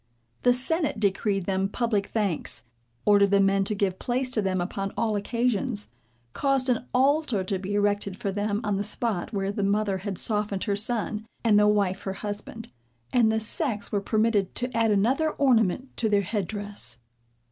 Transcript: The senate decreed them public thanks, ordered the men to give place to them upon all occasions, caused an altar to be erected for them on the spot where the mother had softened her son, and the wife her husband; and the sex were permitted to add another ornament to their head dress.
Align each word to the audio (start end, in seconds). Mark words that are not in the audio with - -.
The 0.41 0.51
senate 0.51 0.99
decreed 0.99 1.45
them 1.45 1.69
public 1.69 2.07
thanks, 2.07 2.63
ordered 3.05 3.29
the 3.29 3.39
men 3.39 3.63
to 3.65 3.75
give 3.75 3.99
place 3.99 4.31
to 4.31 4.41
them 4.41 4.59
upon 4.59 4.91
all 4.97 5.15
occasions, 5.15 5.91
caused 6.33 6.69
an 6.69 6.87
altar 6.91 7.43
to 7.43 7.59
be 7.59 7.75
erected 7.75 8.17
for 8.17 8.31
them 8.31 8.61
on 8.63 8.77
the 8.77 8.83
spot 8.83 9.31
where 9.31 9.51
the 9.51 9.61
mother 9.61 9.99
had 9.99 10.17
softened 10.17 10.63
her 10.63 10.75
son, 10.75 11.27
and 11.43 11.59
the 11.59 11.67
wife 11.67 12.01
her 12.01 12.13
husband; 12.13 12.71
and 13.13 13.31
the 13.31 13.39
sex 13.39 13.91
were 13.91 14.01
permitted 14.01 14.55
to 14.55 14.75
add 14.75 14.89
another 14.89 15.29
ornament 15.33 15.95
to 15.97 16.09
their 16.09 16.21
head 16.21 16.47
dress. 16.47 16.97